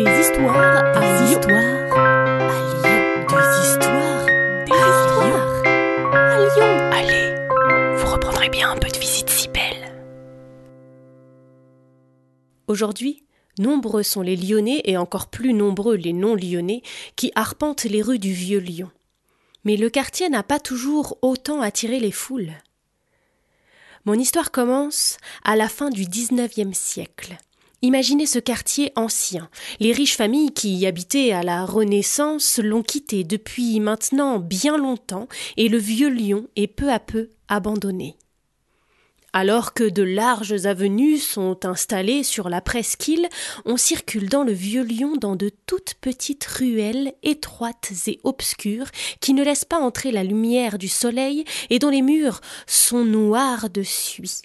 Des 0.00 0.20
histoires 0.20 0.96
à 0.96 1.26
histoires 1.26 1.92
à 1.92 2.56
Lyon. 2.72 3.26
Des 3.28 3.68
histoires, 3.68 4.26
des 4.64 4.72
histoires 4.72 5.62
à 6.14 6.38
Lyon. 6.38 6.72
Allez, 6.90 7.98
vous 7.98 8.10
reprendrez 8.10 8.48
bien 8.48 8.70
un 8.70 8.78
peu 8.78 8.88
de 8.88 8.96
visite 8.96 9.28
si 9.28 9.48
belle. 9.48 9.92
Aujourd'hui, 12.66 13.24
nombreux 13.58 14.02
sont 14.02 14.22
les 14.22 14.36
Lyonnais 14.36 14.80
et 14.86 14.96
encore 14.96 15.26
plus 15.26 15.52
nombreux 15.52 15.96
les 15.96 16.14
non-lyonnais 16.14 16.80
qui 17.16 17.30
arpentent 17.34 17.84
les 17.84 18.00
rues 18.00 18.18
du 18.18 18.32
Vieux 18.32 18.60
Lyon. 18.60 18.90
Mais 19.64 19.76
le 19.76 19.90
quartier 19.90 20.30
n'a 20.30 20.42
pas 20.42 20.60
toujours 20.60 21.18
autant 21.20 21.60
attiré 21.60 22.00
les 22.00 22.12
foules. 22.12 22.54
Mon 24.06 24.14
histoire 24.14 24.50
commence 24.50 25.18
à 25.44 25.56
la 25.56 25.68
fin 25.68 25.90
du 25.90 26.06
XIXe 26.06 26.72
siècle. 26.72 27.36
Imaginez 27.82 28.26
ce 28.26 28.38
quartier 28.38 28.92
ancien. 28.94 29.48
Les 29.78 29.92
riches 29.92 30.16
familles 30.16 30.52
qui 30.52 30.76
y 30.76 30.86
habitaient 30.86 31.32
à 31.32 31.42
la 31.42 31.64
Renaissance 31.64 32.58
l'ont 32.58 32.82
quitté 32.82 33.24
depuis 33.24 33.80
maintenant 33.80 34.38
bien 34.38 34.76
longtemps 34.76 35.28
et 35.56 35.70
le 35.70 35.78
vieux 35.78 36.10
Lyon 36.10 36.46
est 36.56 36.66
peu 36.66 36.92
à 36.92 36.98
peu 36.98 37.30
abandonné. 37.48 38.16
Alors 39.32 39.72
que 39.72 39.88
de 39.88 40.02
larges 40.02 40.66
avenues 40.66 41.16
sont 41.16 41.64
installées 41.64 42.22
sur 42.22 42.50
la 42.50 42.60
presqu'île, 42.60 43.28
on 43.64 43.78
circule 43.78 44.28
dans 44.28 44.42
le 44.42 44.52
vieux 44.52 44.82
Lyon 44.82 45.16
dans 45.16 45.36
de 45.36 45.50
toutes 45.66 45.94
petites 46.02 46.44
ruelles 46.44 47.14
étroites 47.22 47.92
et 48.08 48.20
obscures 48.24 48.90
qui 49.20 49.32
ne 49.32 49.44
laissent 49.44 49.64
pas 49.64 49.78
entrer 49.78 50.10
la 50.10 50.24
lumière 50.24 50.76
du 50.76 50.88
soleil 50.88 51.44
et 51.70 51.78
dont 51.78 51.90
les 51.90 52.02
murs 52.02 52.42
sont 52.66 53.06
noirs 53.06 53.70
de 53.70 53.82
suie. 53.82 54.42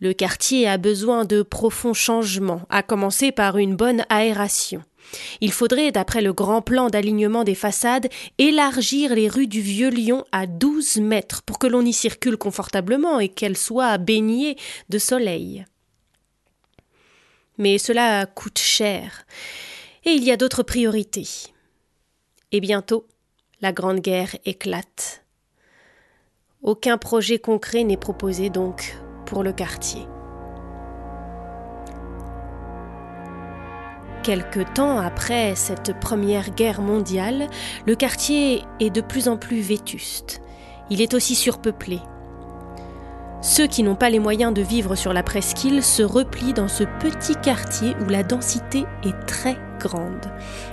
Le 0.00 0.14
quartier 0.14 0.66
a 0.66 0.78
besoin 0.78 1.26
de 1.26 1.42
profonds 1.42 1.92
changements, 1.92 2.62
à 2.70 2.82
commencer 2.82 3.32
par 3.32 3.58
une 3.58 3.76
bonne 3.76 4.04
aération. 4.08 4.82
Il 5.40 5.52
faudrait, 5.52 5.92
d'après 5.92 6.22
le 6.22 6.32
grand 6.32 6.62
plan 6.62 6.88
d'alignement 6.88 7.44
des 7.44 7.54
façades, 7.54 8.08
élargir 8.38 9.14
les 9.14 9.28
rues 9.28 9.46
du 9.46 9.60
Vieux 9.60 9.90
Lyon 9.90 10.24
à 10.32 10.46
douze 10.46 10.96
mètres 10.96 11.42
pour 11.42 11.58
que 11.58 11.66
l'on 11.66 11.84
y 11.84 11.92
circule 11.92 12.38
confortablement 12.38 13.20
et 13.20 13.28
qu'elles 13.28 13.56
soient 13.58 13.98
baignées 13.98 14.56
de 14.88 14.98
soleil. 14.98 15.66
Mais 17.58 17.76
cela 17.76 18.24
coûte 18.24 18.58
cher, 18.58 19.26
et 20.04 20.12
il 20.12 20.24
y 20.24 20.30
a 20.30 20.38
d'autres 20.38 20.62
priorités. 20.62 21.28
Et 22.52 22.60
bientôt, 22.60 23.06
la 23.60 23.72
Grande 23.72 24.00
Guerre 24.00 24.34
éclate. 24.46 25.24
Aucun 26.62 26.96
projet 26.96 27.38
concret 27.38 27.84
n'est 27.84 27.98
proposé 27.98 28.48
donc 28.48 28.94
pour 29.30 29.44
le 29.44 29.52
quartier. 29.52 30.08
Quelque 34.24 34.60
temps 34.74 34.98
après 34.98 35.54
cette 35.54 35.98
première 36.00 36.50
guerre 36.50 36.82
mondiale, 36.82 37.46
le 37.86 37.94
quartier 37.94 38.64
est 38.80 38.90
de 38.90 39.00
plus 39.00 39.28
en 39.28 39.36
plus 39.36 39.60
vétuste. 39.60 40.42
Il 40.90 41.00
est 41.00 41.14
aussi 41.14 41.36
surpeuplé. 41.36 42.00
Ceux 43.40 43.68
qui 43.68 43.84
n'ont 43.84 43.94
pas 43.94 44.10
les 44.10 44.18
moyens 44.18 44.52
de 44.52 44.62
vivre 44.62 44.96
sur 44.96 45.12
la 45.12 45.22
presqu'île 45.22 45.84
se 45.84 46.02
replient 46.02 46.52
dans 46.52 46.68
ce 46.68 46.82
petit 46.98 47.36
quartier 47.36 47.94
où 48.04 48.10
la 48.10 48.24
densité 48.24 48.84
est 49.04 49.26
très 49.26 49.56
grande. 49.78 50.26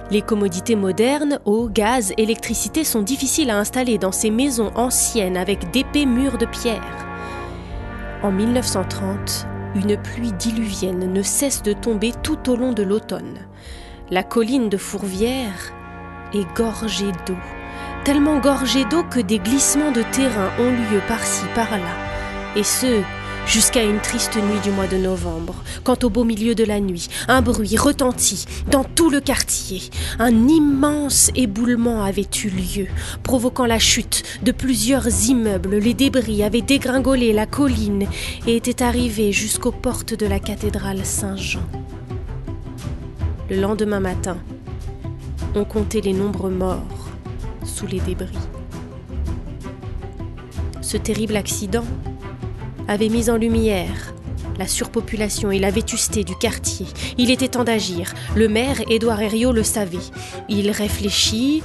Les 0.09 0.23
commodités 0.23 0.75
modernes, 0.75 1.39
eau, 1.45 1.69
gaz, 1.69 2.11
électricité 2.17 2.83
sont 2.83 3.03
difficiles 3.03 3.51
à 3.51 3.59
installer 3.59 3.99
dans 3.99 4.11
ces 4.11 4.31
maisons 4.31 4.71
anciennes 4.73 5.37
avec 5.37 5.69
d'épais 5.69 6.07
murs 6.07 6.39
de 6.39 6.47
pierre. 6.47 7.06
En 8.23 8.31
1930, 8.31 9.45
une 9.75 9.95
pluie 9.95 10.33
diluvienne 10.33 11.13
ne 11.13 11.21
cesse 11.21 11.61
de 11.61 11.73
tomber 11.73 12.13
tout 12.23 12.49
au 12.49 12.55
long 12.55 12.73
de 12.73 12.81
l'automne. 12.81 13.47
La 14.09 14.23
colline 14.23 14.69
de 14.69 14.77
Fourvière 14.77 15.71
est 16.33 16.47
gorgée 16.55 17.11
d'eau, 17.27 17.37
tellement 18.05 18.39
gorgée 18.39 18.85
d'eau 18.85 19.03
que 19.03 19.19
des 19.19 19.37
glissements 19.37 19.91
de 19.91 20.01
terrain 20.01 20.49
ont 20.59 20.71
lieu 20.71 20.99
par-ci 21.07 21.45
par-là, 21.53 21.95
et 22.55 22.63
ce, 22.63 23.03
jusqu'à 23.47 23.83
une 23.83 23.99
triste 23.99 24.35
nuit 24.35 24.59
du 24.63 24.71
mois 24.71 24.87
de 24.87 24.97
novembre, 24.97 25.55
quand 25.83 26.03
au 26.03 26.09
beau 26.09 26.23
milieu 26.23 26.53
de 26.53 26.63
la 26.63 26.79
nuit, 26.79 27.07
un 27.27 27.41
bruit 27.41 27.77
retentit 27.77 28.45
dans 28.69 28.83
tout 28.83 29.09
le 29.09 29.21
quartier. 29.21 29.81
Un 30.19 30.47
immense 30.47 31.31
éboulement 31.35 32.03
avait 32.03 32.27
eu 32.43 32.49
lieu, 32.49 32.87
provoquant 33.23 33.65
la 33.65 33.79
chute 33.79 34.23
de 34.43 34.51
plusieurs 34.51 35.07
immeubles. 35.29 35.77
Les 35.77 35.93
débris 35.93 36.43
avaient 36.43 36.61
dégringolé 36.61 37.33
la 37.33 37.45
colline 37.45 38.07
et 38.45 38.57
étaient 38.57 38.83
arrivés 38.83 39.31
jusqu'aux 39.31 39.71
portes 39.71 40.13
de 40.13 40.25
la 40.25 40.39
cathédrale 40.39 41.05
Saint-Jean. 41.05 41.63
Le 43.49 43.61
lendemain 43.61 44.01
matin, 44.01 44.37
on 45.55 45.63
comptait 45.63 46.01
les 46.01 46.13
nombres 46.13 46.49
morts 46.49 46.83
sous 47.63 47.87
les 47.87 48.01
débris. 48.01 48.37
Ce 50.81 50.97
terrible 50.97 51.35
accident 51.35 51.85
avait 52.87 53.09
mis 53.09 53.29
en 53.29 53.37
lumière 53.37 54.13
la 54.57 54.67
surpopulation 54.67 55.51
et 55.51 55.59
la 55.59 55.71
vétusté 55.71 56.23
du 56.23 56.35
quartier. 56.35 56.87
Il 57.17 57.31
était 57.31 57.47
temps 57.47 57.63
d'agir. 57.63 58.13
Le 58.35 58.47
maire, 58.47 58.81
Édouard 58.89 59.21
Herriot, 59.21 59.51
le 59.51 59.63
savait. 59.63 59.97
Il 60.49 60.71
réfléchit. 60.71 61.61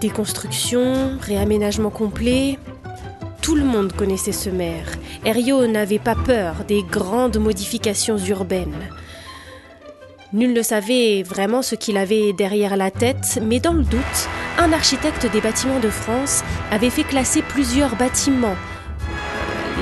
Déconstruction, 0.00 1.18
réaménagement 1.20 1.90
complet. 1.90 2.58
Tout 3.40 3.54
le 3.54 3.64
monde 3.64 3.92
connaissait 3.92 4.32
ce 4.32 4.50
maire. 4.50 4.86
Herriot 5.24 5.66
n'avait 5.66 5.98
pas 5.98 6.14
peur 6.14 6.64
des 6.66 6.82
grandes 6.82 7.38
modifications 7.38 8.18
urbaines. 8.18 8.88
Nul 10.32 10.52
ne 10.54 10.62
savait 10.62 11.22
vraiment 11.22 11.60
ce 11.60 11.74
qu'il 11.74 11.98
avait 11.98 12.32
derrière 12.32 12.76
la 12.76 12.90
tête, 12.90 13.38
mais 13.42 13.60
dans 13.60 13.74
le 13.74 13.82
doute, 13.82 14.28
un 14.58 14.72
architecte 14.72 15.30
des 15.30 15.40
bâtiments 15.40 15.80
de 15.80 15.90
France 15.90 16.42
avait 16.70 16.88
fait 16.88 17.04
classer 17.04 17.42
plusieurs 17.42 17.96
bâtiments 17.96 18.56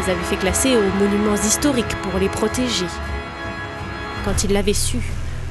les 0.00 0.11
avait 0.11 0.25
fait 0.25 0.37
classer 0.37 0.77
aux 0.77 0.91
monuments 0.99 1.34
historiques 1.34 1.97
pour 2.03 2.19
les 2.19 2.28
protéger. 2.28 2.87
Quand 4.25 4.44
il 4.44 4.53
l'avait 4.53 4.72
su, 4.72 4.99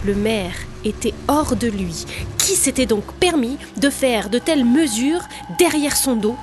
le 0.06 0.16
maire 0.16 0.56
était 0.84 1.14
hors 1.28 1.56
de 1.56 1.68
lui. 1.68 2.06
Qui 2.38 2.56
s'était 2.56 2.86
donc 2.86 3.14
permis 3.16 3.58
de 3.78 3.90
faire 3.90 4.30
de 4.30 4.40
telles 4.40 4.66
mesures 4.66 5.22
derrière 5.58 5.96
son 5.96 6.16
dos 6.16 6.38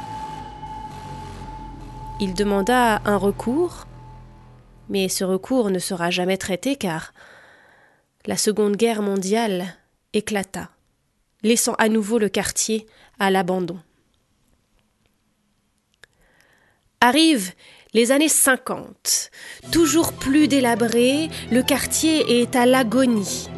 Il 2.21 2.34
demanda 2.34 3.00
un 3.05 3.16
recours, 3.16 3.87
mais 4.89 5.09
ce 5.09 5.25
recours 5.25 5.71
ne 5.71 5.78
sera 5.78 6.11
jamais 6.11 6.37
traité 6.37 6.77
car 6.77 7.12
la 8.27 8.37
Seconde 8.37 8.77
Guerre 8.77 9.03
mondiale 9.03 9.66
éclata, 10.12 10.71
laissant 11.43 11.75
à 11.75 11.89
nouveau 11.89 12.19
le 12.19 12.28
quartier 12.28 12.87
à 13.19 13.31
l'abandon. 13.31 13.78
Arrivent 17.00 17.53
les 17.97 18.12
années 18.12 18.29
50. 18.29 19.31
Toujours 19.73 20.12
plus 20.12 20.49
délabré, 20.49 21.31
le 21.51 21.62
quartier 21.62 22.43
est 22.43 22.55
à 22.55 22.67
l'agonie. 22.67 23.49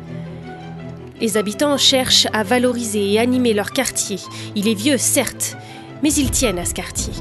Les 1.21 1.37
habitants 1.37 1.77
cherchent 1.77 2.29
à 2.33 2.45
valoriser 2.45 3.15
et 3.15 3.19
animer 3.19 3.53
leur 3.53 3.73
quartier. 3.73 4.21
Il 4.55 4.69
est 4.69 4.75
vieux, 4.75 4.97
certes, 4.97 5.57
mais 6.05 6.13
ils 6.13 6.31
tiennent 6.31 6.61
à 6.61 6.65
ce 6.65 6.73
quartier. 6.73 7.15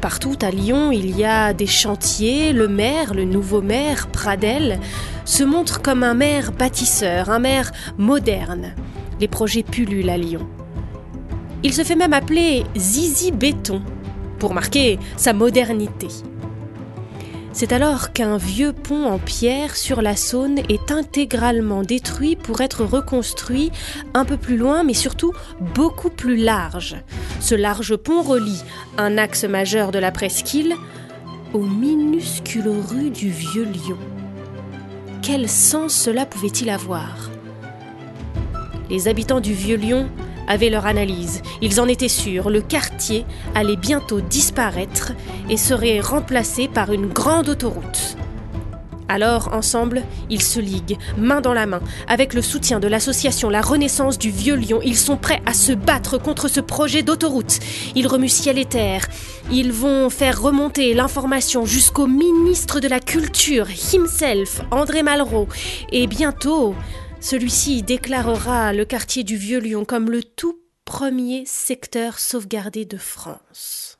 Partout 0.00 0.38
à 0.40 0.50
Lyon, 0.50 0.90
il 0.92 1.14
y 1.14 1.26
a 1.26 1.52
des 1.52 1.66
chantiers. 1.66 2.54
Le 2.54 2.66
maire, 2.66 3.12
le 3.12 3.26
nouveau 3.26 3.60
maire, 3.60 4.08
Pradel, 4.08 4.80
se 5.26 5.44
montre 5.44 5.82
comme 5.82 6.04
un 6.04 6.14
maire 6.14 6.52
bâtisseur, 6.52 7.28
un 7.28 7.38
maire 7.38 7.70
moderne. 7.98 8.74
Les 9.20 9.28
projets 9.28 9.62
pullulent 9.62 10.08
à 10.08 10.16
Lyon. 10.16 10.48
Il 11.62 11.74
se 11.74 11.84
fait 11.84 11.96
même 11.96 12.14
appeler 12.14 12.64
Zizi 12.78 13.30
Béton 13.30 13.82
pour 14.38 14.54
marquer 14.54 14.98
sa 15.16 15.32
modernité. 15.32 16.08
C'est 17.52 17.72
alors 17.72 18.12
qu'un 18.12 18.36
vieux 18.36 18.72
pont 18.72 19.04
en 19.04 19.18
pierre 19.18 19.76
sur 19.76 20.02
la 20.02 20.16
Saône 20.16 20.58
est 20.68 20.90
intégralement 20.90 21.82
détruit 21.82 22.34
pour 22.34 22.60
être 22.60 22.84
reconstruit 22.84 23.70
un 24.12 24.24
peu 24.24 24.36
plus 24.36 24.56
loin, 24.56 24.82
mais 24.82 24.92
surtout 24.92 25.32
beaucoup 25.60 26.10
plus 26.10 26.36
large. 26.36 26.96
Ce 27.38 27.54
large 27.54 27.94
pont 27.94 28.22
relie 28.22 28.64
un 28.98 29.18
axe 29.18 29.44
majeur 29.44 29.92
de 29.92 30.00
la 30.00 30.10
presqu'île 30.10 30.74
aux 31.52 31.62
minuscules 31.62 32.68
rues 32.68 33.10
du 33.10 33.30
Vieux 33.30 33.66
Lyon. 33.66 33.98
Quel 35.22 35.48
sens 35.48 35.94
cela 35.94 36.26
pouvait-il 36.26 36.68
avoir? 36.70 37.30
Les 38.90 39.06
habitants 39.06 39.40
du 39.40 39.52
Vieux 39.52 39.76
Lyon 39.76 40.08
avaient 40.48 40.70
leur 40.70 40.86
analyse. 40.86 41.42
Ils 41.62 41.80
en 41.80 41.88
étaient 41.88 42.08
sûrs, 42.08 42.50
le 42.50 42.60
quartier 42.60 43.24
allait 43.54 43.76
bientôt 43.76 44.20
disparaître 44.20 45.12
et 45.48 45.56
serait 45.56 46.00
remplacé 46.00 46.68
par 46.68 46.92
une 46.92 47.06
grande 47.06 47.48
autoroute. 47.48 48.16
Alors, 49.08 49.52
ensemble, 49.52 50.02
ils 50.30 50.42
se 50.42 50.58
liguent, 50.58 50.96
main 51.18 51.42
dans 51.42 51.52
la 51.52 51.66
main. 51.66 51.80
Avec 52.08 52.32
le 52.32 52.40
soutien 52.40 52.80
de 52.80 52.88
l'association 52.88 53.50
La 53.50 53.60
Renaissance 53.60 54.18
du 54.18 54.30
Vieux 54.30 54.56
Lion, 54.56 54.80
ils 54.82 54.96
sont 54.96 55.18
prêts 55.18 55.42
à 55.44 55.52
se 55.52 55.72
battre 55.72 56.16
contre 56.16 56.48
ce 56.48 56.60
projet 56.60 57.02
d'autoroute. 57.02 57.58
Ils 57.94 58.06
remuent 58.06 58.28
ciel 58.28 58.58
et 58.58 58.64
terre. 58.64 59.06
Ils 59.52 59.72
vont 59.72 60.08
faire 60.08 60.40
remonter 60.40 60.94
l'information 60.94 61.66
jusqu'au 61.66 62.06
ministre 62.06 62.80
de 62.80 62.88
la 62.88 62.98
Culture, 62.98 63.66
himself, 63.92 64.62
André 64.70 65.02
Malraux. 65.02 65.48
Et 65.92 66.06
bientôt, 66.06 66.74
celui-ci 67.24 67.82
déclarera 67.82 68.74
le 68.74 68.84
quartier 68.84 69.24
du 69.24 69.36
Vieux 69.36 69.58
Lion 69.58 69.86
comme 69.86 70.10
le 70.10 70.22
tout 70.22 70.60
premier 70.84 71.46
secteur 71.46 72.18
sauvegardé 72.18 72.84
de 72.84 72.98
France. 72.98 73.98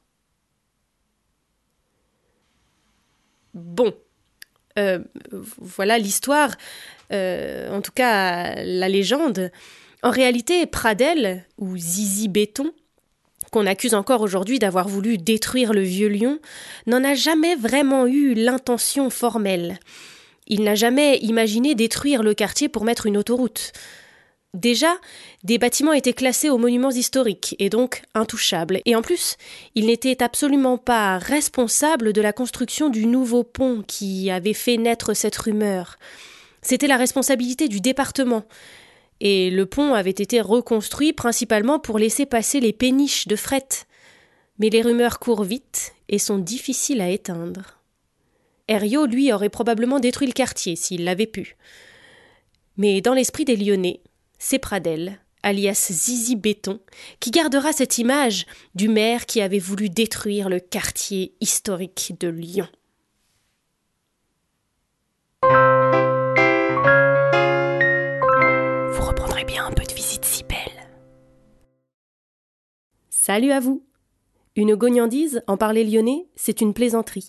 Bon, 3.54 3.94
euh, 4.78 4.98
voilà 5.30 5.96
l'histoire, 5.96 6.50
euh, 7.12 7.74
en 7.74 7.80
tout 7.80 7.92
cas 7.92 8.62
la 8.62 8.90
légende. 8.90 9.50
En 10.02 10.10
réalité, 10.10 10.66
Pradel, 10.66 11.46
ou 11.56 11.78
Zizi 11.78 12.28
Béton, 12.28 12.72
qu'on 13.50 13.64
accuse 13.64 13.94
encore 13.94 14.20
aujourd'hui 14.20 14.58
d'avoir 14.58 14.86
voulu 14.86 15.16
détruire 15.16 15.72
le 15.72 15.82
vieux 15.82 16.08
lion, 16.08 16.40
n'en 16.86 17.02
a 17.02 17.14
jamais 17.14 17.56
vraiment 17.56 18.06
eu 18.06 18.34
l'intention 18.34 19.08
formelle. 19.08 19.78
Il 20.46 20.62
n'a 20.62 20.74
jamais 20.74 21.18
imaginé 21.18 21.74
détruire 21.74 22.22
le 22.22 22.34
quartier 22.34 22.68
pour 22.68 22.84
mettre 22.84 23.06
une 23.06 23.16
autoroute. 23.16 23.72
Déjà, 24.54 24.98
des 25.42 25.58
bâtiments 25.58 25.92
étaient 25.92 26.12
classés 26.12 26.48
aux 26.48 26.58
monuments 26.58 26.92
historiques 26.92 27.56
et 27.58 27.70
donc 27.70 28.02
intouchables. 28.14 28.80
Et 28.84 28.94
en 28.94 29.02
plus, 29.02 29.36
il 29.74 29.86
n'était 29.86 30.22
absolument 30.22 30.78
pas 30.78 31.18
responsable 31.18 32.12
de 32.12 32.20
la 32.20 32.32
construction 32.32 32.88
du 32.88 33.06
nouveau 33.06 33.42
pont 33.42 33.82
qui 33.84 34.30
avait 34.30 34.52
fait 34.52 34.76
naître 34.76 35.12
cette 35.12 35.36
rumeur. 35.36 35.96
C'était 36.62 36.86
la 36.86 36.96
responsabilité 36.96 37.66
du 37.66 37.80
département. 37.80 38.44
Et 39.20 39.50
le 39.50 39.66
pont 39.66 39.92
avait 39.92 40.10
été 40.10 40.40
reconstruit 40.40 41.12
principalement 41.12 41.80
pour 41.80 41.98
laisser 41.98 42.24
passer 42.24 42.60
les 42.60 42.72
péniches 42.72 43.26
de 43.26 43.36
fret. 43.36 43.68
Mais 44.60 44.70
les 44.70 44.82
rumeurs 44.82 45.18
courent 45.18 45.44
vite 45.44 45.94
et 46.08 46.20
sont 46.20 46.38
difficiles 46.38 47.00
à 47.00 47.10
éteindre. 47.10 47.80
Herriot, 48.66 49.06
lui, 49.06 49.30
aurait 49.32 49.50
probablement 49.50 50.00
détruit 50.00 50.26
le 50.26 50.32
quartier 50.32 50.74
s'il 50.74 51.04
l'avait 51.04 51.26
pu. 51.26 51.56
Mais 52.76 53.02
dans 53.02 53.12
l'esprit 53.12 53.44
des 53.44 53.56
Lyonnais, 53.56 54.00
c'est 54.38 54.58
Pradel, 54.58 55.20
alias 55.42 55.88
Zizi 55.92 56.34
Béton, 56.34 56.80
qui 57.20 57.30
gardera 57.30 57.72
cette 57.72 57.98
image 57.98 58.46
du 58.74 58.88
maire 58.88 59.26
qui 59.26 59.42
avait 59.42 59.58
voulu 59.58 59.90
détruire 59.90 60.48
le 60.48 60.60
quartier 60.60 61.34
historique 61.40 62.14
de 62.18 62.28
Lyon. 62.28 62.68
Vous 68.92 69.06
reprendrez 69.06 69.44
bien 69.44 69.66
un 69.66 69.72
peu 69.72 69.84
de 69.84 69.92
visite 69.92 70.24
si 70.24 70.42
belle. 70.44 70.88
Salut 73.10 73.52
à 73.52 73.60
vous 73.60 73.84
Une 74.56 74.74
gognandise, 74.74 75.42
en 75.46 75.58
parler 75.58 75.84
lyonnais, 75.84 76.26
c'est 76.34 76.62
une 76.62 76.72
plaisanterie. 76.72 77.28